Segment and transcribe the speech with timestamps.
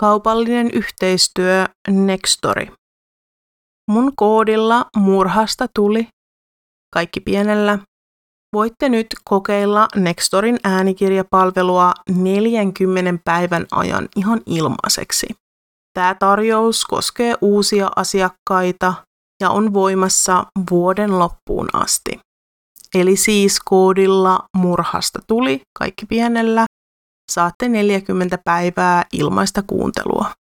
[0.00, 2.66] Kaupallinen yhteistyö Nextory.
[3.90, 6.08] Mun koodilla murhasta tuli,
[6.94, 7.78] kaikki pienellä,
[8.54, 15.26] voitte nyt kokeilla Nextorin äänikirjapalvelua 40 päivän ajan ihan ilmaiseksi.
[15.94, 18.94] Tämä tarjous koskee uusia asiakkaita
[19.42, 22.20] ja on voimassa vuoden loppuun asti.
[22.94, 26.64] Eli siis koodilla murhasta tuli, kaikki pienellä,
[27.30, 30.39] saatte 40 päivää ilmaista kuuntelua.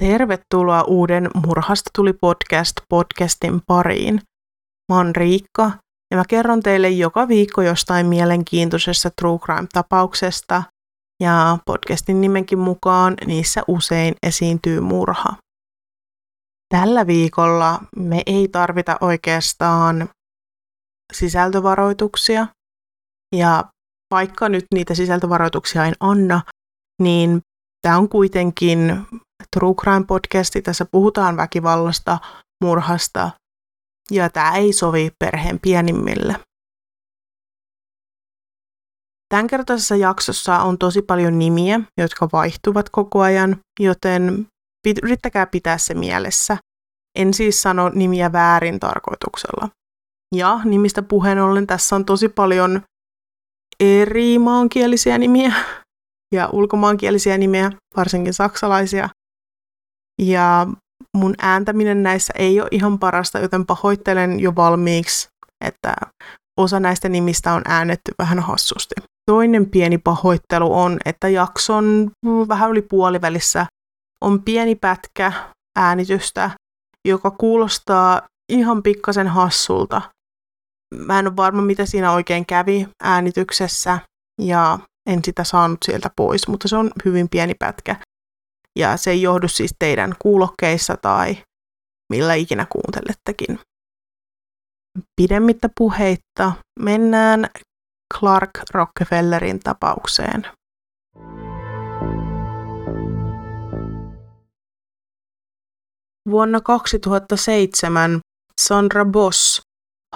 [0.00, 4.14] Tervetuloa uuden Murhasta tuli podcast podcastin pariin.
[4.92, 5.70] Mä oon Riikka
[6.10, 10.62] ja mä kerron teille joka viikko jostain mielenkiintoisesta True Crime-tapauksesta
[11.22, 15.36] ja podcastin nimenkin mukaan niissä usein esiintyy murha.
[16.74, 20.08] Tällä viikolla me ei tarvita oikeastaan
[21.12, 22.46] sisältövaroituksia
[23.36, 23.64] ja
[24.10, 26.40] vaikka nyt niitä sisältövaroituksia en anna,
[27.02, 27.40] niin
[27.82, 29.06] tämä on kuitenkin
[29.56, 30.62] True Crime podcasti.
[30.62, 32.18] Tässä puhutaan väkivallasta,
[32.64, 33.30] murhasta
[34.10, 36.36] ja tämä ei sovi perheen pienimmille.
[39.28, 44.46] Tämänkertaisessa jaksossa on tosi paljon nimiä, jotka vaihtuvat koko ajan, joten
[45.02, 46.56] yrittäkää pitää se mielessä.
[47.18, 49.68] En siis sano nimiä väärin tarkoituksella.
[50.34, 52.82] Ja nimistä puheen ollen tässä on tosi paljon
[53.80, 55.52] eri maankielisiä nimiä
[56.34, 59.08] ja ulkomaankielisiä nimiä, varsinkin saksalaisia.
[60.20, 60.66] Ja
[61.16, 65.28] mun ääntäminen näissä ei ole ihan parasta, joten pahoittelen jo valmiiksi,
[65.64, 65.94] että
[66.60, 68.94] osa näistä nimistä on äännetty vähän hassusti.
[69.30, 72.10] Toinen pieni pahoittelu on, että jakson
[72.48, 73.66] vähän yli puolivälissä
[74.24, 75.32] on pieni pätkä
[75.78, 76.50] äänitystä,
[77.08, 80.02] joka kuulostaa ihan pikkasen hassulta.
[80.94, 83.98] Mä en ole varma, mitä siinä oikein kävi äänityksessä
[84.42, 84.78] ja
[85.08, 87.96] en sitä saanut sieltä pois, mutta se on hyvin pieni pätkä
[88.78, 91.36] ja se ei johdu siis teidän kuulokkeissa tai
[92.12, 93.58] millä ikinä kuuntelettekin.
[95.20, 97.46] Pidemmittä puheitta mennään
[98.18, 100.46] Clark Rockefellerin tapaukseen.
[106.30, 108.20] Vuonna 2007
[108.60, 109.60] Sandra Boss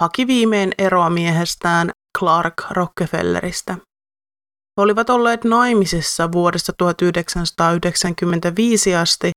[0.01, 1.89] haki viimein eroa miehestään
[2.19, 3.77] Clark Rockefelleristä.
[4.77, 9.31] He olivat olleet naimisissa vuodesta 1995 asti,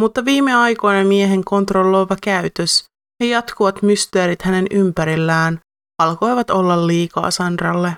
[0.00, 2.84] mutta viime aikoina miehen kontrolloiva käytös
[3.22, 5.60] ja jatkuvat mysteerit hänen ympärillään
[6.02, 7.96] alkoivat olla liikaa Sandralle.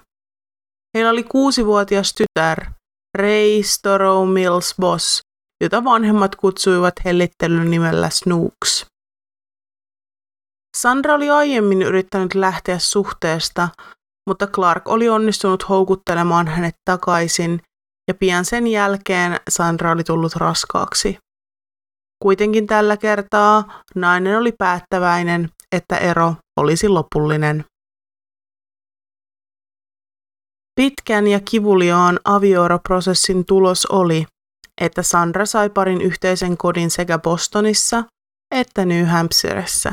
[0.97, 2.65] Heillä oli kuusivuotias tytär,
[3.19, 5.21] Ray Storrow Mills Boss,
[5.63, 8.87] jota vanhemmat kutsuivat hellittelyn nimellä Snooks.
[10.77, 13.69] Sandra oli aiemmin yrittänyt lähteä suhteesta,
[14.27, 17.61] mutta Clark oli onnistunut houkuttelemaan hänet takaisin
[18.09, 21.19] ja pian sen jälkeen Sandra oli tullut raskaaksi.
[22.23, 27.65] Kuitenkin tällä kertaa nainen oli päättäväinen, että ero olisi lopullinen.
[30.81, 34.27] Pitkän ja kivuliaan avioeroprosessin tulos oli,
[34.81, 38.05] että Sandra sai parin yhteisen kodin sekä Bostonissa
[38.55, 39.93] että New Hampshireissa.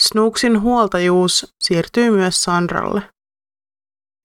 [0.00, 3.02] Snooksin huoltajuus siirtyi myös Sandralle.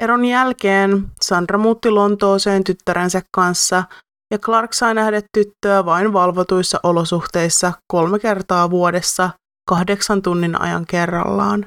[0.01, 3.83] Eron jälkeen Sandra muutti Lontooseen tyttärensä kanssa
[4.31, 9.29] ja Clark sai nähdä tyttöä vain valvotuissa olosuhteissa kolme kertaa vuodessa
[9.69, 11.65] kahdeksan tunnin ajan kerrallaan.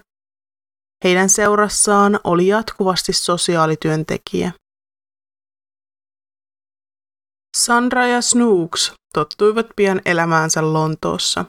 [1.05, 4.53] Heidän seurassaan oli jatkuvasti sosiaalityöntekijä.
[7.57, 11.45] Sandra ja Snooks tottuivat pian elämäänsä Lontoossa.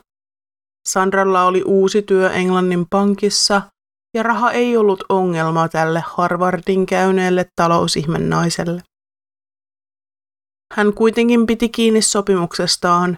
[0.89, 3.61] Sandralla oli uusi työ Englannin pankissa
[4.15, 8.81] ja raha ei ollut ongelma tälle Harvardin käyneelle talousihmennaiselle.
[10.73, 13.17] Hän kuitenkin piti kiinni sopimuksestaan,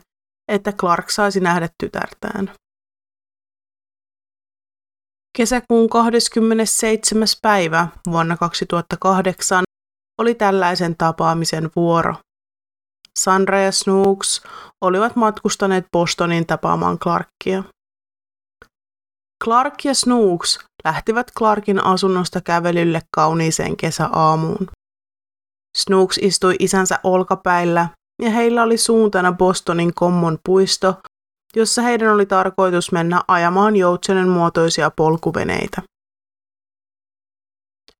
[0.52, 2.52] että Clark saisi nähdä tytärtään.
[5.38, 7.28] Kesäkuun 27.
[7.42, 9.64] päivä vuonna 2008
[10.22, 12.16] oli tällaisen tapaamisen vuoro.
[13.18, 14.42] Sandra ja Snooks
[14.82, 17.64] olivat matkustaneet Bostonin tapaamaan Clarkia.
[19.44, 24.68] Clark ja Snooks lähtivät Clarkin asunnosta kävelylle kauniiseen kesäaamuun.
[25.78, 27.90] Snooks istui isänsä olkapäillä
[28.22, 31.02] ja heillä oli suuntana Bostonin Common puisto,
[31.56, 35.82] jossa heidän oli tarkoitus mennä ajamaan joutsenen muotoisia polkuveneitä.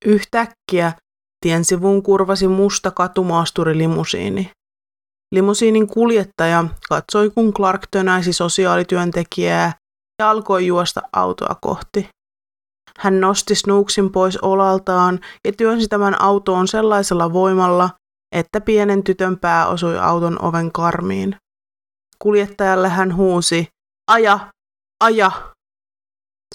[0.06, 0.94] Yhtäkkiä
[1.46, 4.52] tien sivuun kurvasi musta katumaasturilimusiini.
[5.36, 9.74] Limusiinin kuljettaja katsoi, kun Clark tönäisi sosiaalityöntekijää
[10.20, 12.10] ja alkoi juosta autoa kohti.
[12.98, 17.90] Hän nosti Snooksin pois olaltaan ja työnsi tämän autoon sellaisella voimalla,
[18.36, 21.36] että pienen tytön pää osui auton oven karmiin.
[22.20, 23.68] Kuljettajalle hän huusi,
[24.12, 24.40] aja,
[25.04, 25.32] aja.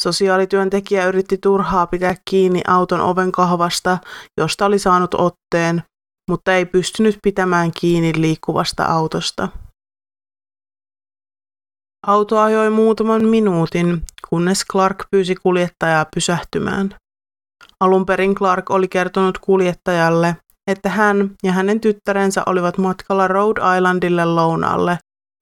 [0.01, 3.99] Sosiaalityöntekijä yritti turhaa pitää kiinni auton oven kahvasta,
[4.41, 5.83] josta oli saanut otteen,
[6.31, 9.49] mutta ei pystynyt pitämään kiinni liikkuvasta autosta.
[12.07, 16.95] Auto ajoi muutaman minuutin, kunnes Clark pyysi kuljettajaa pysähtymään.
[17.81, 20.37] Alun perin Clark oli kertonut kuljettajalle,
[20.71, 24.99] että hän ja hänen tyttärensä olivat matkalla Rhode Islandille lounaalle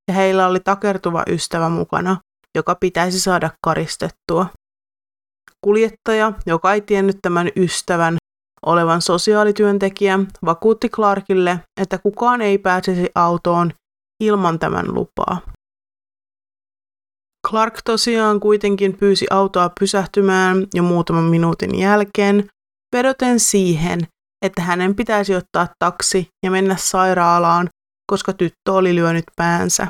[0.09, 2.17] ja heillä oli takertuva ystävä mukana,
[2.55, 4.47] joka pitäisi saada karistettua.
[5.65, 8.17] Kuljettaja, joka ei tiennyt tämän ystävän
[8.67, 13.73] olevan sosiaalityöntekijä, vakuutti Clarkille, että kukaan ei pääsisi autoon
[14.23, 15.41] ilman tämän lupaa.
[17.49, 22.49] Clark tosiaan kuitenkin pyysi autoa pysähtymään jo muutaman minuutin jälkeen,
[22.97, 24.01] vedoten siihen,
[24.47, 27.69] että hänen pitäisi ottaa taksi ja mennä sairaalaan,
[28.11, 29.87] koska tyttö oli lyönyt päänsä.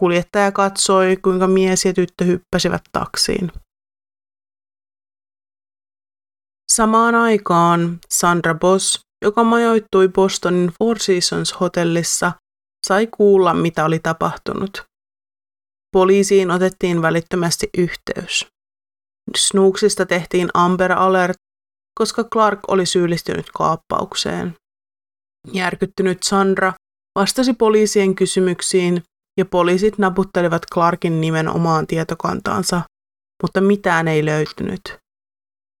[0.00, 3.52] Kuljettaja katsoi, kuinka mies ja tyttö hyppäsivät taksiin.
[6.74, 12.32] Samaan aikaan Sandra Boss, joka majoittui Bostonin Four Seasons hotellissa,
[12.86, 14.84] sai kuulla, mitä oli tapahtunut.
[15.92, 18.46] Poliisiin otettiin välittömästi yhteys.
[19.36, 21.36] Snooksista tehtiin Amber Alert,
[22.00, 24.54] koska Clark oli syyllistynyt kaappaukseen.
[25.52, 26.72] Järkyttynyt Sandra
[27.18, 29.02] vastasi poliisien kysymyksiin
[29.38, 32.82] ja poliisit naputtelivat Clarkin nimen omaan tietokantaansa,
[33.42, 34.99] mutta mitään ei löytynyt.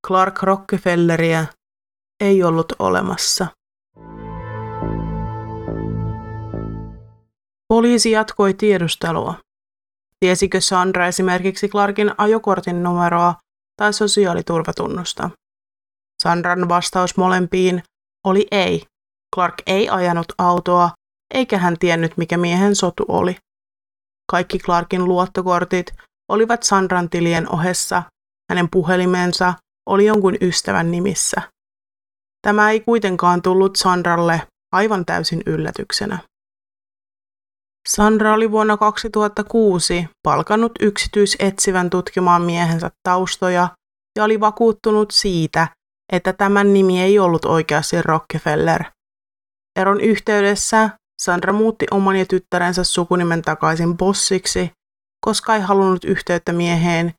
[0.06, 1.46] Clark Rockefelleria
[2.20, 3.46] ei ollut olemassa.
[7.68, 9.34] Poliisi jatkoi tiedustelua.
[10.20, 13.34] Tiesikö Sandra esimerkiksi Clarkin ajokortin numeroa
[13.76, 15.30] tai sosiaaliturvatunnusta?
[16.22, 17.82] Sandran vastaus molempiin
[18.26, 18.84] oli ei.
[19.34, 20.90] Clark ei ajanut autoa,
[21.34, 23.36] eikä hän tiennyt mikä miehen sotu oli.
[24.30, 25.86] Kaikki Clarkin luottokortit
[26.28, 28.02] olivat Sandran tilien ohessa,
[28.50, 29.54] hänen puhelimensa
[29.88, 31.42] oli jonkun ystävän nimissä.
[32.42, 34.42] Tämä ei kuitenkaan tullut Sandralle
[34.72, 36.18] aivan täysin yllätyksenä.
[37.88, 43.68] Sandra oli vuonna 2006 palkannut yksityisetsivän tutkimaan miehensä taustoja
[44.18, 45.68] ja oli vakuuttunut siitä,
[46.12, 48.84] että tämän nimi ei ollut oikeasti Rockefeller.
[49.76, 50.90] Eron yhteydessä
[51.22, 54.70] Sandra muutti oman ja tyttärensä sukunimen takaisin bossiksi,
[55.26, 57.14] koska ei halunnut yhteyttä mieheen,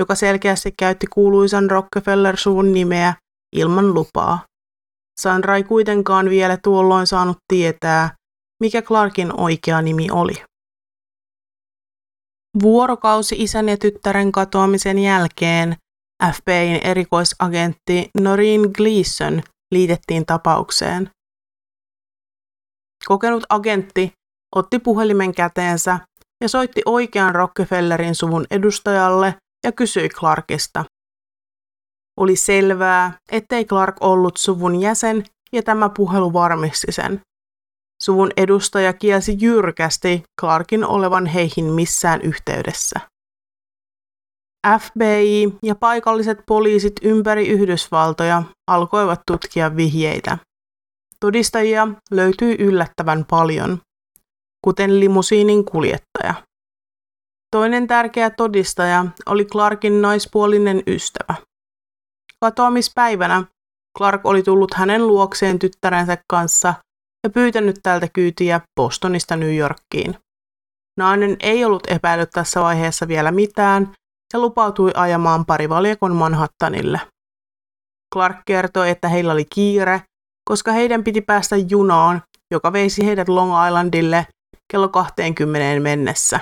[0.00, 3.14] joka selkeästi käytti kuuluisan Rockefeller-suvun nimeä
[3.56, 4.44] ilman lupaa.
[5.20, 8.14] Sandra ei kuitenkaan vielä tuolloin saanut tietää,
[8.62, 10.44] mikä Clarkin oikea nimi oli.
[12.62, 15.76] Vuorokausi isän ja tyttären katoamisen jälkeen
[16.32, 19.42] FBIn erikoisagentti Noreen Gleason
[19.74, 21.10] liitettiin tapaukseen.
[23.06, 24.12] Kokenut agentti
[24.56, 25.98] otti puhelimen käteensä
[26.42, 29.34] ja soitti oikean Rockefellerin suvun edustajalle
[29.64, 30.84] ja kysyi Clarkista.
[32.16, 37.20] Oli selvää, ettei Clark ollut suvun jäsen ja tämä puhelu varmisti sen.
[38.02, 43.00] Suvun edustaja kielsi jyrkästi Clarkin olevan heihin missään yhteydessä.
[44.80, 50.38] FBI ja paikalliset poliisit ympäri Yhdysvaltoja alkoivat tutkia vihjeitä.
[51.20, 53.80] Todistajia löytyi yllättävän paljon,
[54.64, 56.34] kuten limusiinin kuljettaja.
[57.56, 61.34] Toinen tärkeä todistaja oli Clarkin naispuolinen ystävä.
[62.40, 63.44] Katoamispäivänä
[63.98, 66.74] Clark oli tullut hänen luokseen tyttärensä kanssa
[67.24, 70.18] ja pyytänyt tältä kyytiä Bostonista New Yorkiin.
[70.98, 73.92] Nainen ei ollut epäillyt tässä vaiheessa vielä mitään
[74.32, 77.00] ja lupautui ajamaan parivaljakon Manhattanille.
[78.14, 80.02] Clark kertoi, että heillä oli kiire,
[80.50, 84.26] koska heidän piti päästä junaan, joka veisi heidät Long Islandille
[84.72, 86.40] kello 20 mennessä.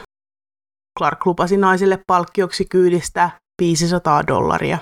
[0.99, 3.31] Clark lupasi naisille palkkioksi kyydistä
[3.63, 4.79] 500 dollaria.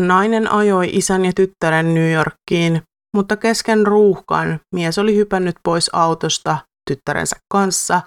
[0.00, 2.82] Nainen ajoi isän ja tyttären New Yorkiin,
[3.16, 6.58] mutta kesken ruuhkan mies oli hypännyt pois autosta
[6.90, 8.02] tyttärensä kanssa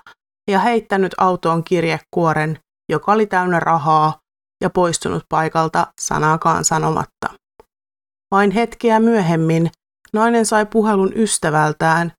[0.51, 2.59] ja heittänyt autoon kirjekuoren,
[2.91, 4.19] joka oli täynnä rahaa,
[4.63, 7.33] ja poistunut paikalta sanaakaan sanomatta.
[8.31, 9.71] Vain hetkeä myöhemmin
[10.13, 12.12] nainen sai puhelun ystävältään,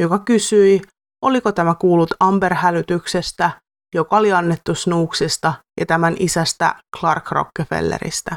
[0.00, 0.82] joka kysyi,
[1.22, 3.50] oliko tämä kuullut Amber-hälytyksestä,
[3.94, 8.36] joka oli annettu Snooksista ja tämän isästä Clark Rockefelleristä.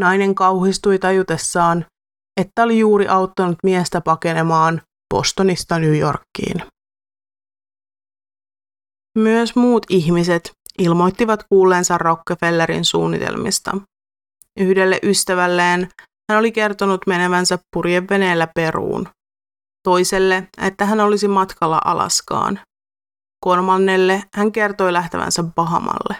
[0.00, 1.86] Nainen kauhistui tajutessaan,
[2.40, 4.82] että oli juuri auttanut miestä pakenemaan
[5.14, 6.62] Bostonista New Yorkiin.
[9.18, 13.76] Myös muut ihmiset ilmoittivat kuulleensa Rockefellerin suunnitelmista.
[14.60, 15.88] Yhdelle ystävälleen
[16.30, 19.08] hän oli kertonut menevänsä purjeveneellä Peruun.
[19.82, 22.60] Toiselle, että hän olisi matkalla Alaskaan.
[23.44, 26.16] Kolmannelle hän kertoi lähtevänsä Bahamalle.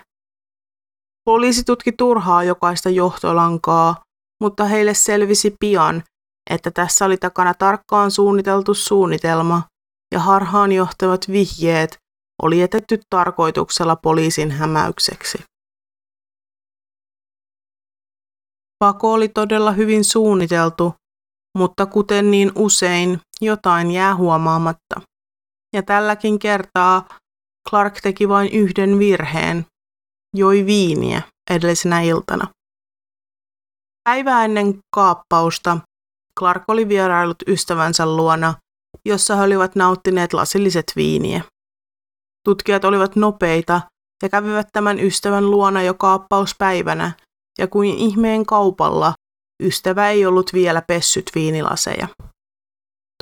[1.25, 4.03] Poliisi tutki turhaa jokaista johtolankaa,
[4.43, 6.03] mutta heille selvisi pian,
[6.51, 9.63] että tässä oli takana tarkkaan suunniteltu suunnitelma
[10.15, 11.97] ja harhaan johtavat vihjeet
[12.43, 15.39] oli jätetty tarkoituksella poliisin hämäykseksi.
[18.79, 20.95] Pako oli todella hyvin suunniteltu,
[21.59, 25.01] mutta kuten niin usein, jotain jää huomaamatta.
[25.75, 27.09] Ja tälläkin kertaa
[27.71, 29.67] Clark teki vain yhden virheen.
[30.37, 32.47] Joi viiniä edellisenä iltana.
[34.05, 35.79] Päivää ennen kaappausta
[36.39, 38.55] Clark oli vierailut ystävänsä luona,
[39.05, 41.43] jossa he olivat nauttineet lasilliset viiniä.
[42.45, 43.81] Tutkijat olivat nopeita
[44.23, 47.13] ja kävivät tämän ystävän luona jo kaappauspäivänä,
[47.59, 49.15] ja kuin ihmeen kaupalla
[49.61, 52.09] ystävä ei ollut vielä pessyt viinilaseja.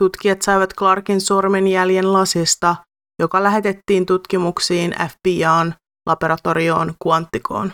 [0.00, 2.76] Tutkijat saivat Clarkin sormenjäljen lasista,
[3.18, 5.72] joka lähetettiin tutkimuksiin FBI:n
[6.06, 7.72] laboratorioon Quanticoon.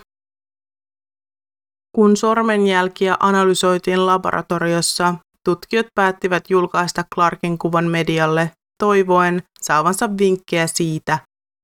[1.96, 8.50] Kun sormenjälkiä analysoitiin laboratoriossa, tutkijat päättivät julkaista Clarkin kuvan medialle
[8.82, 11.18] toivoen saavansa vinkkejä siitä,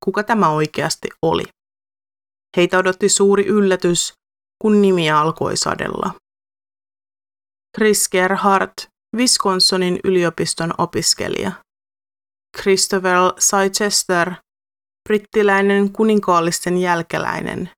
[0.05, 1.45] kuka tämä oikeasti oli.
[2.57, 4.13] Heitä odotti suuri yllätys,
[4.63, 6.11] kun nimiä alkoi sadella.
[7.79, 8.87] Chris Gerhardt,
[9.17, 11.53] Wisconsonin yliopiston opiskelija.
[12.61, 14.33] Christopher Chichester,
[15.09, 17.71] brittiläinen kuninkaallisten jälkeläinen.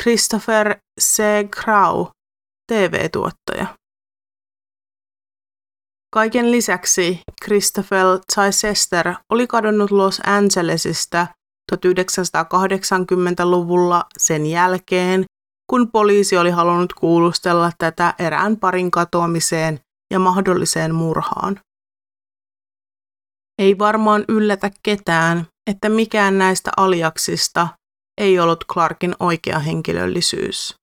[0.00, 1.22] Christopher C.
[1.50, 2.06] Crow,
[2.72, 3.66] TV-tuottaja.
[6.14, 11.26] Kaiken lisäksi Christopher Chichester oli kadonnut Los Angelesista
[11.72, 15.24] 1980-luvulla sen jälkeen,
[15.70, 19.80] kun poliisi oli halunnut kuulustella tätä erään parin katoamiseen
[20.12, 21.60] ja mahdolliseen murhaan.
[23.58, 27.68] Ei varmaan yllätä ketään, että mikään näistä aliaksista
[28.20, 30.76] ei ollut Clarkin oikea henkilöllisyys.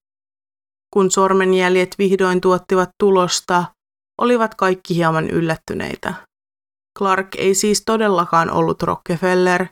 [0.94, 3.66] Kun sormenjäljet vihdoin tuottivat tulosta,
[4.22, 6.14] olivat kaikki hieman yllättyneitä.
[6.98, 9.68] Clark ei siis todellakaan ollut Rockefeller,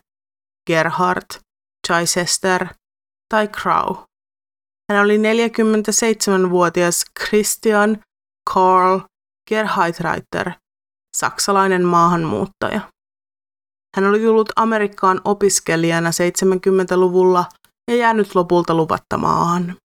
[0.67, 1.39] Gerhardt,
[1.87, 2.67] Chichester
[3.29, 4.10] tai Crow.
[4.91, 8.03] Hän oli 47-vuotias Christian
[8.53, 8.99] Karl
[9.49, 10.51] Gerheitreiter,
[11.17, 12.81] saksalainen maahanmuuttaja.
[13.95, 17.45] Hän oli tullut Amerikkaan opiskelijana 70-luvulla
[17.91, 19.75] ja jäänyt lopulta luvatta maahan.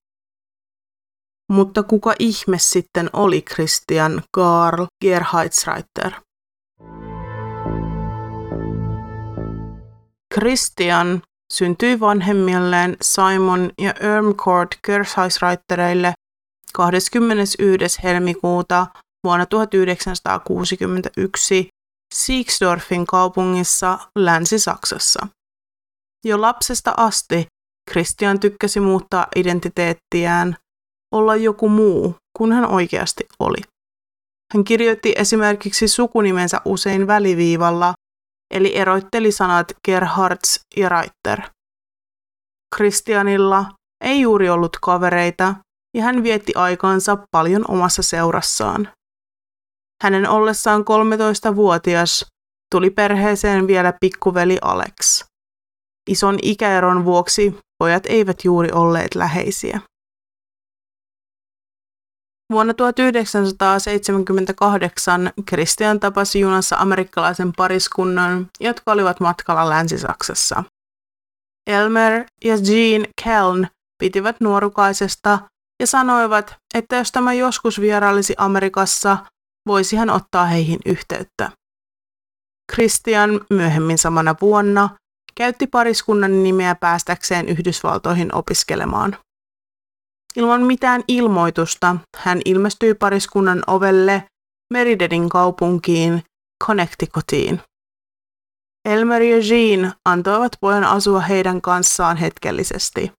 [1.52, 6.12] Mutta kuka ihme sitten oli Christian Karl Gerheitsreiter?
[10.34, 11.22] Christian
[11.52, 16.12] syntyi vanhemmilleen Simon ja Ermcord Gerheitsreitereille
[16.72, 17.58] 21.
[18.02, 18.86] helmikuuta
[19.24, 21.68] vuonna 1961
[22.14, 25.26] Siegsdorfin kaupungissa Länsi-Saksassa.
[26.24, 27.46] Jo lapsesta asti
[27.90, 30.56] Christian tykkäsi muuttaa identiteettiään
[31.14, 33.58] olla joku muu kuin hän oikeasti oli.
[34.54, 37.94] Hän kirjoitti esimerkiksi sukunimensä usein väliviivalla,
[38.54, 41.40] eli eroitteli sanat Gerhards ja Reiter.
[42.76, 43.66] Christianilla
[44.04, 45.54] ei juuri ollut kavereita,
[45.96, 48.88] ja hän vietti aikaansa paljon omassa seurassaan.
[50.02, 52.26] Hänen ollessaan 13-vuotias
[52.74, 55.24] tuli perheeseen vielä pikkuveli Alex.
[56.10, 59.80] Ison ikäeron vuoksi pojat eivät juuri olleet läheisiä.
[62.52, 70.64] Vuonna 1978 Christian tapasi junassa amerikkalaisen pariskunnan, jotka olivat matkalla Länsi-Saksassa.
[71.66, 73.66] Elmer ja Jean Keln
[73.98, 75.38] pitivät nuorukaisesta
[75.80, 79.18] ja sanoivat, että jos tämä joskus vierailisi Amerikassa,
[79.68, 81.50] voisi hän ottaa heihin yhteyttä.
[82.72, 84.88] Christian myöhemmin samana vuonna
[85.34, 89.16] käytti pariskunnan nimeä päästäkseen Yhdysvaltoihin opiskelemaan.
[90.37, 94.25] Ilman mitään ilmoitusta hän ilmestyi pariskunnan ovelle
[94.73, 96.23] Meridedin kaupunkiin
[96.64, 97.61] Connecticutiin.
[98.88, 103.12] Elmer ja Jean antoivat pojan asua heidän kanssaan hetkellisesti.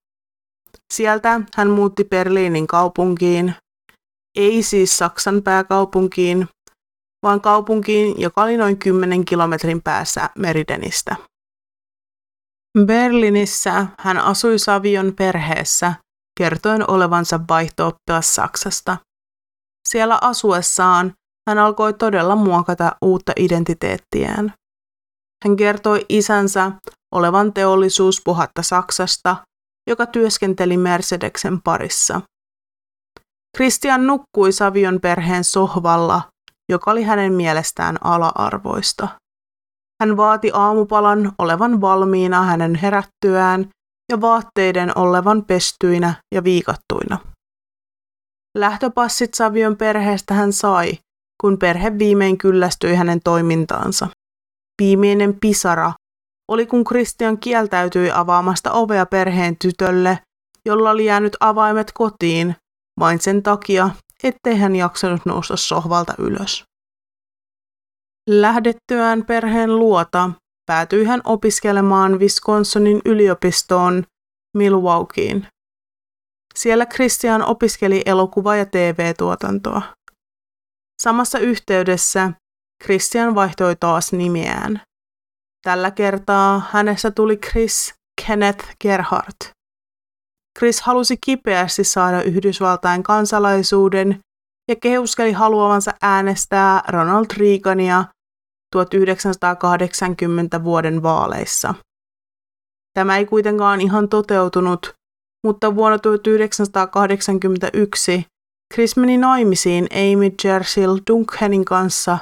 [0.94, 3.56] Sieltä hän muutti Berliinin kaupunkiin.
[4.38, 6.48] ei siis Saksan pääkaupunkiin,
[7.24, 11.16] vaan kaupunkiin, joka oli noin 10 kilometrin päässä Meridenistä.
[12.86, 15.94] Berlinissä hän asui Savion perheessä,
[16.38, 18.98] kertoen olevansa vaihtooppilas Saksasta.
[19.90, 21.14] Siellä asuessaan
[21.50, 24.54] hän alkoi todella muokata uutta identiteettiään.
[25.46, 26.72] Hän kertoi isänsä
[27.16, 29.36] olevan teollisuuspuhatta Saksasta,
[29.90, 32.22] joka työskenteli Mercedeksen parissa.
[33.58, 36.22] Christian nukkui Savion perheen sohvalla,
[36.72, 39.08] joka oli hänen mielestään ala-arvoista.
[40.02, 43.70] Hän vaati aamupalan olevan valmiina hänen herättyään
[44.12, 47.18] ja vaatteiden olevan pestyinä ja viikattuina.
[48.58, 50.98] Lähtöpassit Savion perheestä hän sai,
[51.42, 54.08] kun perhe viimein kyllästyi hänen toimintaansa.
[54.82, 55.94] Viimeinen pisara
[56.52, 60.20] oli kun Christian kieltäytyi avaamasta ovea perheen tytölle,
[60.66, 62.56] jolla oli jäänyt avaimet kotiin,
[63.00, 63.90] vain sen takia,
[64.24, 66.64] ettei hän jaksanut nousta sohvalta ylös.
[68.30, 70.32] Lähdettyään perheen luota
[70.68, 74.04] päätyi hän opiskelemaan Wisconsonin yliopistoon
[74.58, 75.48] Milwaukeein.
[76.56, 79.82] Siellä Christian opiskeli elokuva- ja TV-tuotantoa.
[81.02, 82.32] Samassa yhteydessä
[82.84, 84.82] Christian vaihtoi taas nimeään.
[85.66, 87.94] Tällä kertaa hänestä tuli Chris
[88.26, 89.40] Kenneth Gerhardt.
[90.60, 94.20] Chris halusi kipeästi saada Yhdysvaltain kansalaisuuden
[94.70, 98.06] ja kehuskeli haluavansa äänestää Ronald Reagania
[98.72, 101.74] 1980 vuoden vaaleissa.
[102.94, 104.94] Tämä ei kuitenkaan ihan toteutunut,
[105.46, 108.26] mutta vuonna 1981
[108.74, 112.18] Chris meni naimisiin Amy Jersil Dunkhenin kanssa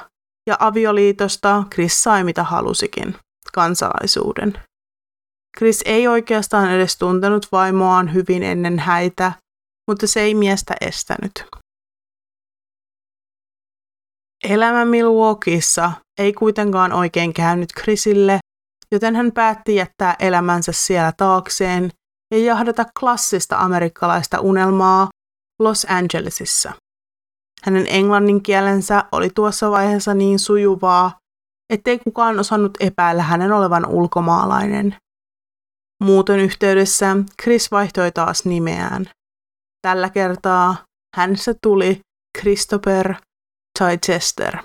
[0.46, 3.16] ja avioliitosta Chris sai mitä halusikin,
[3.54, 4.52] kansalaisuuden.
[5.58, 9.32] Chris ei oikeastaan edes tuntenut vaimoaan hyvin ennen häitä,
[9.90, 11.44] mutta se ei miestä estänyt.
[14.44, 18.38] Elämä Milwaukeeissa ei kuitenkaan oikein käynyt Chrisille,
[18.92, 21.90] joten hän päätti jättää elämänsä siellä taakseen
[22.34, 25.08] ja jahdata klassista amerikkalaista unelmaa
[25.58, 26.72] Los Angelesissa.
[27.64, 31.18] Hänen englannin kielensä oli tuossa vaiheessa niin sujuvaa,
[31.72, 34.96] ettei kukaan osannut epäillä hänen olevan ulkomaalainen.
[36.02, 39.10] Muuton yhteydessä Chris vaihtoi taas nimeään.
[39.82, 40.76] Tällä kertaa
[41.16, 42.00] hänestä tuli
[42.38, 43.14] Christopher
[43.76, 44.58] Chichester.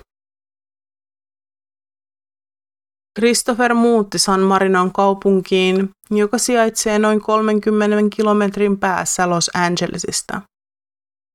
[3.18, 10.42] Christopher muutti San Marinon kaupunkiin, joka sijaitsee noin 30 kilometrin päässä Los Angelesista.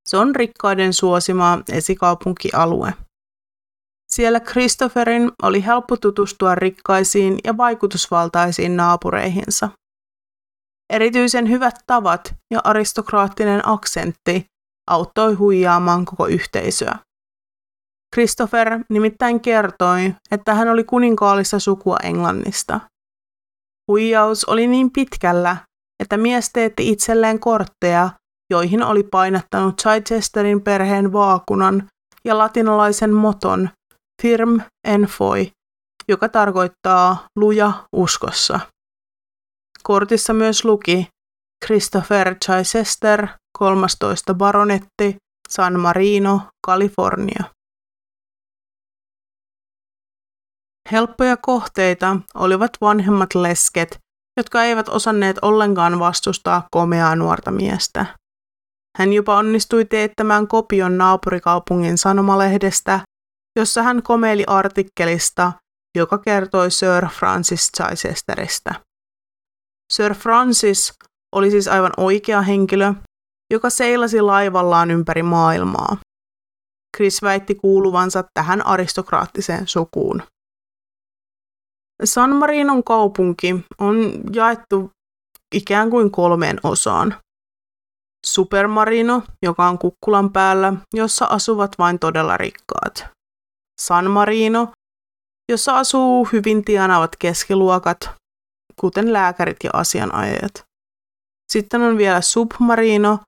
[0.10, 2.94] Se on rikkaiden suosima esikaupunkialue.
[4.12, 9.70] Siellä Christopherin oli helppo tutustua rikkaisiin ja vaikutusvaltaisiin naapureihinsa.
[10.94, 14.46] Erityisen hyvät tavat ja aristokraattinen aksentti
[14.88, 17.07] auttoi huijaamaan koko yhteisöä.
[18.18, 22.80] Christopher nimittäin kertoi, että hän oli kuninkaallista sukua Englannista.
[23.92, 25.58] Huijaus oli niin pitkällä,
[26.04, 28.10] että mies teetti itselleen kortteja,
[28.52, 31.88] joihin oli painattanut Chichesterin perheen vaakunan
[32.26, 33.70] ja latinalaisen moton
[34.22, 35.52] firm en foi,
[36.08, 38.60] joka tarkoittaa luja uskossa.
[39.84, 41.08] Kortissa myös luki
[41.66, 43.28] Christopher Chichester,
[43.58, 45.16] 13 baronetti,
[45.50, 47.57] San Marino, California.
[50.92, 54.00] Helppoja kohteita olivat vanhemmat lesket,
[54.38, 58.06] jotka eivät osanneet ollenkaan vastustaa komeaa nuorta miestä.
[58.98, 63.00] Hän jopa onnistui teettämään kopion naapurikaupungin sanomalehdestä,
[63.60, 65.52] jossa hän komeili artikkelista,
[65.98, 68.76] joka kertoi Sir Francis Chichesteristä.
[69.94, 70.94] Sir Francis
[71.36, 72.94] oli siis aivan oikea henkilö,
[73.54, 75.98] joka seilasi laivallaan ympäri maailmaa.
[76.98, 80.24] Chris väitti kuuluvansa tähän aristokraattiseen sukuun.
[82.04, 84.92] San Marinon kaupunki on jaettu
[85.56, 87.16] ikään kuin kolmeen osaan.
[88.26, 93.08] Supermarino, joka on kukkulan päällä, jossa asuvat vain todella rikkaat.
[93.82, 94.72] San Marino,
[95.52, 98.10] jossa asuu hyvin tienaavat keskiluokat,
[98.80, 100.64] kuten lääkärit ja asianajajat.
[101.52, 103.20] Sitten on vielä Submarino,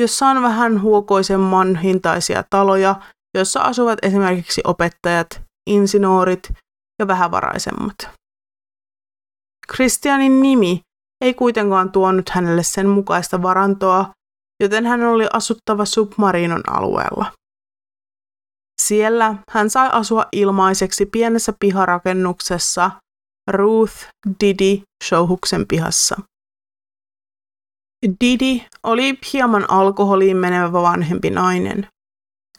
[0.00, 2.94] jossa on vähän huokoisemman hintaisia taloja,
[3.36, 6.52] joissa asuvat esimerkiksi opettajat, insinoorit
[6.98, 7.96] ja vähävaraisemmat.
[9.72, 10.80] Christianin nimi
[11.20, 14.10] ei kuitenkaan tuonut hänelle sen mukaista varantoa,
[14.62, 17.32] joten hän oli asuttava Submarinon alueella.
[18.82, 22.90] Siellä hän sai asua ilmaiseksi pienessä piharakennuksessa
[23.50, 23.94] Ruth
[24.40, 26.16] Didi Showhuksen pihassa.
[28.20, 31.86] Didi oli hieman alkoholiin menevä vanhempi nainen.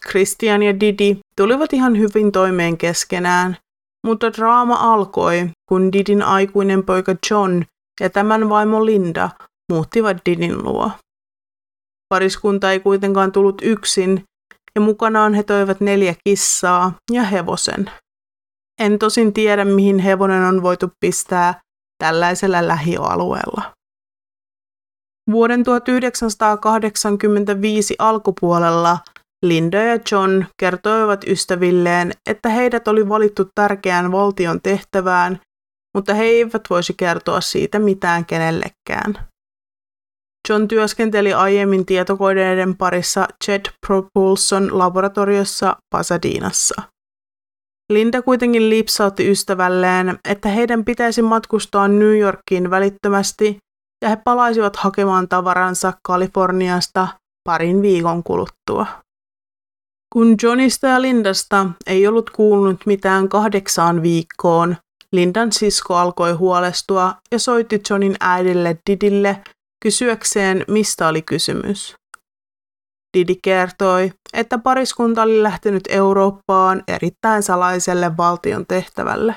[0.10, 3.58] Christian ja Didi tulivat ihan hyvin toimeen keskenään,
[4.06, 7.64] mutta draama alkoi, kun Didin aikuinen poika John
[8.00, 9.30] ja tämän vaimo Linda
[9.72, 10.92] muuttivat Didin luo.
[12.10, 14.24] Pariskunta ei kuitenkaan tullut yksin,
[14.76, 17.92] ja mukanaan he toivat neljä kissaa ja hevosen.
[18.82, 21.60] En tosin tiedä, mihin hevonen on voitu pistää
[22.04, 23.74] tällaisella lähialueella.
[25.32, 28.98] Vuoden 1985 alkupuolella
[29.48, 35.40] Linda ja John kertoivat ystävilleen, että heidät oli valittu tärkeään valtion tehtävään,
[35.96, 39.28] mutta he eivät voisi kertoa siitä mitään kenellekään.
[40.50, 46.82] John työskenteli aiemmin tietokoneiden parissa Jet Propulsion laboratoriossa Pasadinassa.
[47.92, 53.58] Linda kuitenkin lipsautti ystävälleen, että heidän pitäisi matkustaa New Yorkiin välittömästi
[54.02, 57.08] ja he palaisivat hakemaan tavaransa Kaliforniasta
[57.44, 58.86] parin viikon kuluttua.
[60.16, 64.76] Kun Johnista ja Lindasta ei ollut kuulunut mitään kahdeksaan viikkoon,
[65.12, 69.42] Lindan sisko alkoi huolestua ja soitti Johnin äidille Didille
[69.84, 71.96] kysyäkseen, mistä oli kysymys.
[73.18, 79.36] Didi kertoi, että pariskunta oli lähtenyt Eurooppaan erittäin salaiselle valtion tehtävälle.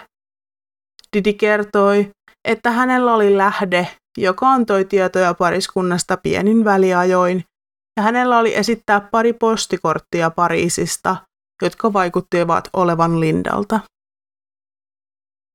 [1.16, 2.10] Didi kertoi,
[2.48, 3.88] että hänellä oli lähde,
[4.18, 7.44] joka antoi tietoja pariskunnasta pienin väliajoin,
[7.98, 11.16] ja hänellä oli esittää pari postikorttia Pariisista,
[11.62, 13.80] jotka vaikuttivat olevan Lindalta.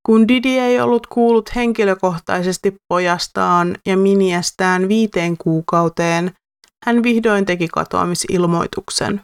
[0.07, 6.33] Kun Didi ei ollut kuullut henkilökohtaisesti pojastaan ja miniestään viiteen kuukauteen,
[6.85, 9.21] hän vihdoin teki katoamisilmoituksen.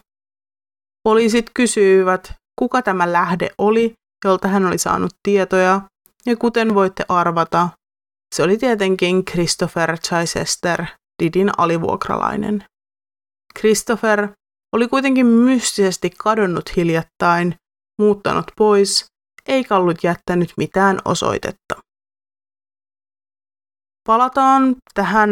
[1.08, 3.92] Poliisit kysyivät, kuka tämä lähde oli,
[4.24, 5.80] jolta hän oli saanut tietoja,
[6.26, 7.68] ja kuten voitte arvata,
[8.34, 10.84] se oli tietenkin Christopher Chichester,
[11.22, 12.69] Didin alivuokralainen.
[13.58, 14.28] Christopher
[14.72, 17.54] oli kuitenkin mystisesti kadonnut hiljattain,
[18.02, 19.06] muuttanut pois,
[19.48, 21.74] eikä ollut jättänyt mitään osoitetta.
[24.08, 25.30] Palataan tähän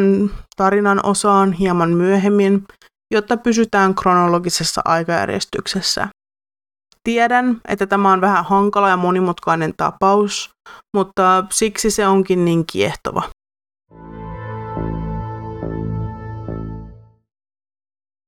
[0.57, 2.65] tarinan osaan hieman myöhemmin,
[3.15, 6.09] jotta pysytään kronologisessa aikajärjestyksessä.
[7.05, 10.51] Tiedän, että tämä on vähän hankala ja monimutkainen tapaus,
[10.97, 13.23] mutta siksi se onkin niin kiehtova.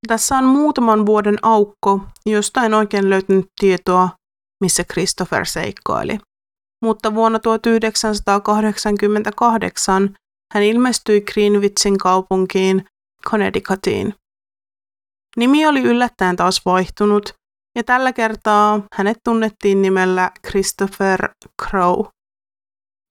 [0.07, 4.09] Tässä on muutaman vuoden aukko, josta en oikein löytänyt tietoa,
[4.65, 6.19] missä Christopher seikkaili.
[6.85, 10.17] Mutta vuonna 1988
[10.55, 12.85] hän ilmestyi Greenwichin kaupunkiin
[13.31, 14.15] Connecticutiin.
[15.37, 17.35] Nimi oli yllättäen taas vaihtunut,
[17.77, 21.29] ja tällä kertaa hänet tunnettiin nimellä Christopher
[21.63, 22.05] Crow.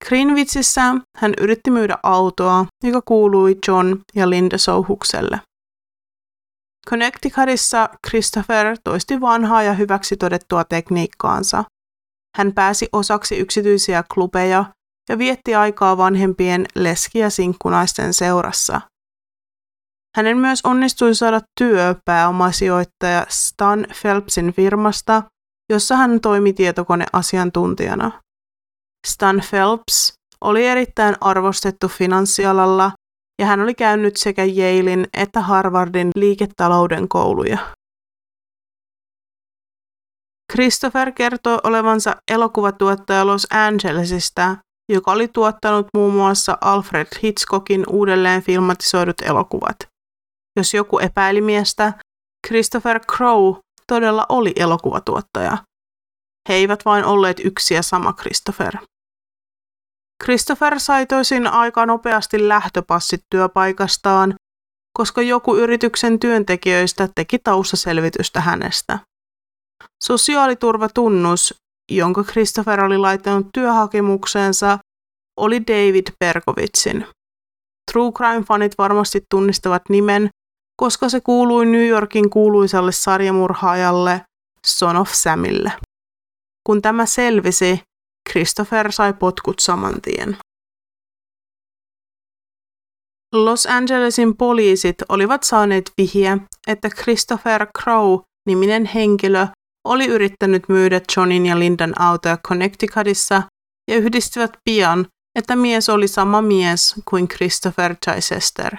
[0.07, 5.39] Greenwichissä hän yritti myydä autoa, joka kuului John ja Linda Souhukselle.
[6.89, 11.63] Connecticutissa Christopher toisti vanhaa ja hyväksi todettua tekniikkaansa.
[12.37, 14.65] Hän pääsi osaksi yksityisiä klubeja
[15.09, 18.81] ja vietti aikaa vanhempien leski- ja sinkkunaisten seurassa.
[20.17, 25.23] Hänen myös onnistui saada työ pääomasijoittaja Stan Phelpsin firmasta,
[25.71, 28.11] jossa hän toimi tietokoneasiantuntijana.
[29.07, 32.91] Stan Phelps oli erittäin arvostettu finanssialalla
[33.39, 37.57] ja hän oli käynyt sekä Yalein että Harvardin liiketalouden kouluja.
[40.51, 44.57] Christopher kertoo olevansa elokuvatuottaja Los Angelesista,
[44.91, 49.75] joka oli tuottanut muun muassa Alfred Hitchcockin uudelleen filmatisoidut elokuvat.
[50.57, 51.93] Jos joku epäili miestä,
[52.47, 53.55] Christopher Crow
[53.87, 55.57] todella oli elokuvatuottaja.
[56.49, 58.77] He eivät vain olleet yksi ja sama Christopher.
[60.23, 64.35] Christopher sai toisin aika nopeasti lähtöpassit työpaikastaan,
[64.97, 68.99] koska joku yrityksen työntekijöistä teki taustaselvitystä hänestä.
[70.03, 71.53] Sosiaaliturvatunnus,
[71.91, 74.79] jonka Christopher oli laittanut työhakemukseensa,
[75.39, 77.07] oli David Berkovitsin.
[77.91, 80.29] True Crime-fanit varmasti tunnistavat nimen,
[80.81, 84.21] koska se kuului New Yorkin kuuluisalle sarjamurhaajalle
[84.65, 85.71] Son of Samille.
[86.67, 87.81] Kun tämä selvisi,
[88.31, 90.37] Christopher sai potkut saman tien.
[93.35, 96.37] Los Angelesin poliisit olivat saaneet vihjeä,
[96.67, 99.47] että Christopher Crow-niminen henkilö
[99.87, 103.43] oli yrittänyt myydä Johnin ja Lindan autoja Connecticutissa
[103.91, 105.05] ja yhdistivät pian,
[105.39, 108.77] että mies oli sama mies kuin Christopher Chichester.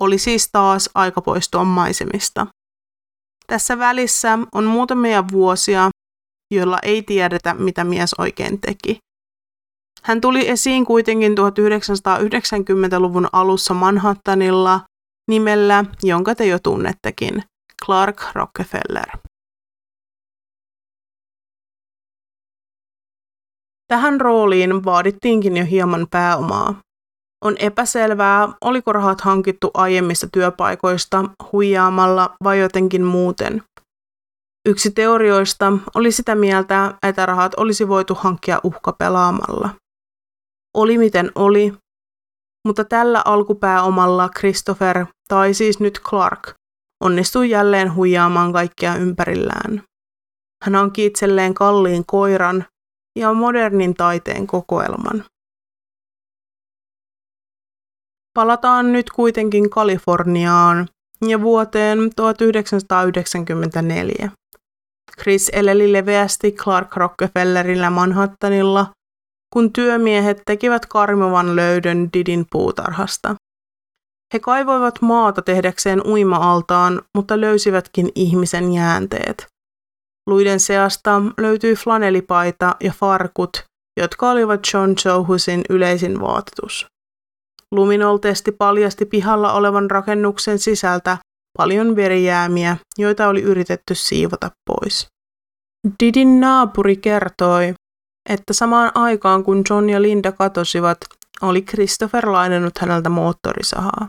[0.00, 2.46] Oli siis taas aika poistua maisemista.
[3.46, 5.90] Tässä välissä on muutamia vuosia,
[6.50, 8.98] jolla ei tiedetä, mitä mies oikein teki.
[10.02, 14.80] Hän tuli esiin kuitenkin 1990-luvun alussa Manhattanilla
[15.30, 17.42] nimellä, jonka te jo tunnettekin,
[17.84, 19.06] Clark Rockefeller.
[23.88, 26.74] Tähän rooliin vaadittiinkin jo hieman pääomaa.
[27.44, 33.62] On epäselvää, oliko rahat hankittu aiemmista työpaikoista huijaamalla vai jotenkin muuten–
[34.66, 39.70] Yksi teorioista oli sitä mieltä, että rahat olisi voitu hankkia uhkapelaamalla.
[40.74, 41.74] Oli miten oli,
[42.66, 46.54] mutta tällä alkupääomalla Christopher, tai siis nyt Clark,
[47.04, 49.82] onnistui jälleen huijaamaan kaikkia ympärillään.
[50.64, 52.64] Hän hankki itselleen kalliin koiran
[53.18, 55.24] ja modernin taiteen kokoelman.
[58.34, 60.88] Palataan nyt kuitenkin Kaliforniaan
[61.28, 64.30] ja vuoteen 1994.
[65.22, 68.86] Chris eleli leveästi Clark Rockefellerillä Manhattanilla,
[69.52, 73.34] kun työmiehet tekivät karmivan löydön Didin puutarhasta.
[74.34, 79.46] He kaivoivat maata tehdäkseen uima-altaan, mutta löysivätkin ihmisen jäänteet.
[80.28, 83.64] Luiden seasta löytyi flanelipaita ja farkut,
[84.00, 86.86] jotka olivat John Johusin yleisin vaatetus.
[87.72, 91.18] Luminol-testi paljasti pihalla olevan rakennuksen sisältä
[91.56, 95.06] paljon verijäämiä, joita oli yritetty siivota pois.
[96.00, 97.74] Didin naapuri kertoi,
[98.28, 100.98] että samaan aikaan kun John ja Linda katosivat,
[101.42, 104.08] oli Christopher lainannut häneltä moottorisahaa.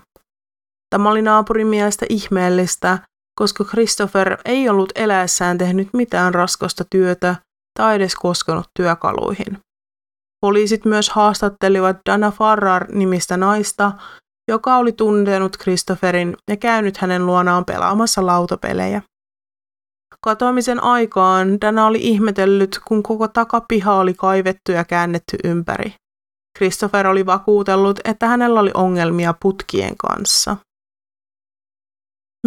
[0.89, 2.99] Tämä oli naapurin mielestä ihmeellistä,
[3.39, 7.35] koska Christopher ei ollut eläessään tehnyt mitään raskasta työtä
[7.79, 9.59] tai edes koskenut työkaluihin.
[10.41, 13.91] Poliisit myös haastattelivat Dana Farrar-nimistä naista,
[14.47, 19.01] joka oli tuntenut Christopherin ja käynyt hänen luonaan pelaamassa lautapelejä.
[20.21, 25.93] Katoamisen aikaan Dana oli ihmetellyt, kun koko takapiha oli kaivettu ja käännetty ympäri.
[26.57, 30.57] Christopher oli vakuutellut, että hänellä oli ongelmia putkien kanssa.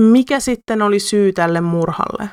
[0.01, 2.31] Mikä sitten oli syy tälle murhalle?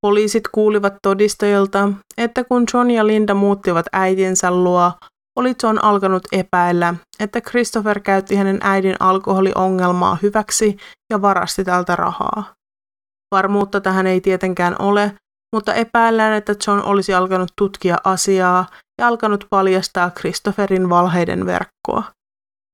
[0.00, 4.92] Poliisit kuulivat todistajilta, että kun John ja Linda muuttivat äitinsä luo,
[5.36, 10.76] oli John alkanut epäillä, että Christopher käytti hänen äidin alkoholiongelmaa hyväksi
[11.10, 12.54] ja varasti tältä rahaa.
[13.34, 15.16] Varmuutta tähän ei tietenkään ole,
[15.54, 18.66] mutta epäillään, että John olisi alkanut tutkia asiaa
[18.98, 22.02] ja alkanut paljastaa Christopherin valheiden verkkoa.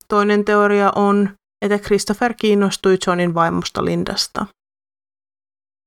[0.09, 1.31] Toinen teoria on,
[1.63, 4.47] että Christopher kiinnostui Johnin vaimosta Lindasta.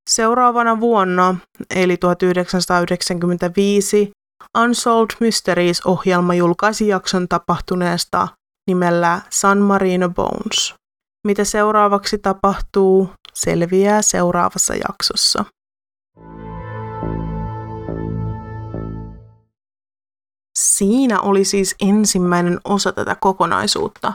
[0.10, 1.36] Seuraavana vuonna,
[1.76, 4.12] eli 1995,
[4.58, 8.28] Unsolved Mysteries-ohjelma julkaisi jakson tapahtuneesta
[8.68, 10.76] nimellä San Marino Bones.
[11.28, 15.46] Mitä seuraavaksi tapahtuu, selviää seuraavassa jaksossa.
[20.60, 24.14] Siinä oli siis ensimmäinen osa tätä kokonaisuutta.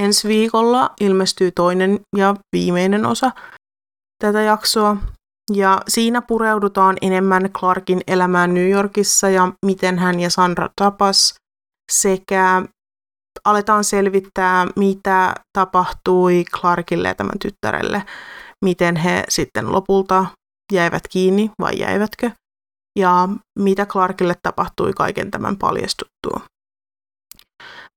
[0.00, 3.30] Ensi viikolla ilmestyy toinen ja viimeinen osa
[4.18, 4.96] tätä jaksoa,
[5.52, 11.34] ja siinä pureudutaan enemmän Clarkin elämään New Yorkissa ja miten hän ja Sandra tapas
[11.92, 12.62] sekä
[13.44, 18.02] aletaan selvittää, mitä tapahtui Clarkille ja tämän tyttärelle,
[18.64, 20.26] miten he sitten lopulta
[20.72, 22.30] jäivät kiinni vai jäivätkö,
[22.98, 23.28] ja
[23.58, 26.40] mitä Clarkille tapahtui kaiken tämän paljastuttua.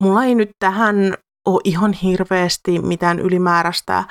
[0.03, 1.13] Mulla ei nyt tähän
[1.47, 4.03] ole ihan hirveästi mitään ylimääräistä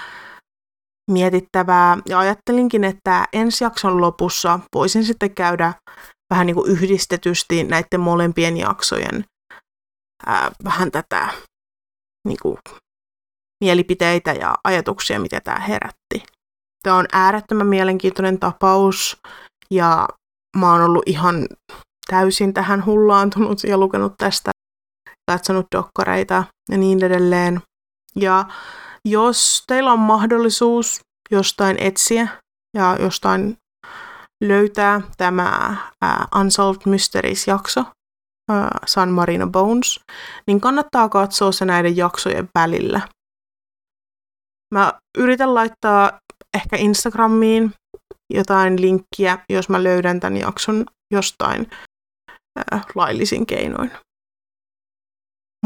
[1.11, 1.99] mietittävää.
[2.09, 5.75] Ja ajattelinkin, että ensi jakson lopussa voisin sitten käydä
[6.31, 9.25] vähän niin kuin yhdistetysti näiden molempien jaksojen
[10.27, 11.29] ää, vähän tätä
[12.29, 12.59] niin kuin,
[13.65, 16.23] mielipiteitä ja ajatuksia, mitä tämä herätti.
[16.83, 19.17] Tämä on äärettömän mielenkiintoinen tapaus
[19.71, 20.09] ja
[20.57, 21.47] mä oon ollut ihan
[22.11, 24.51] täysin tähän hullaantunut ja lukenut tästä,
[25.31, 27.61] katsonut dokkareita ja niin edelleen.
[28.17, 28.45] Ja
[29.07, 32.29] jos teillä on mahdollisuus jostain etsiä
[32.77, 33.57] ja jostain
[34.45, 40.01] löytää tämä uh, Unsolved Mysteries-jakso, uh, San Marino Bones,
[40.47, 43.01] niin kannattaa katsoa se näiden jaksojen välillä.
[44.75, 46.19] Mä yritän laittaa
[46.55, 47.73] ehkä Instagramiin
[48.35, 51.71] jotain linkkiä, jos mä löydän tämän jakson jostain
[52.75, 53.91] uh, laillisin keinoin.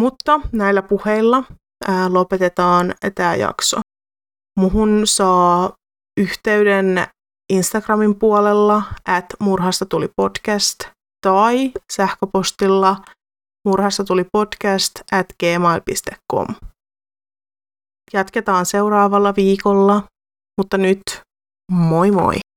[0.00, 1.44] Mutta näillä puheilla
[1.88, 3.80] ää, lopetetaan tämä jakso.
[4.58, 5.72] Muhun saa
[6.20, 7.06] yhteyden
[7.52, 8.82] Instagramin puolella,
[9.18, 10.78] että murhasta tuli podcast,
[11.26, 12.96] tai sähköpostilla
[13.68, 16.46] murhasta tuli podcast at gmail.com.
[18.12, 20.02] Jatketaan seuraavalla viikolla,
[20.58, 21.02] mutta nyt
[21.72, 22.49] moi moi!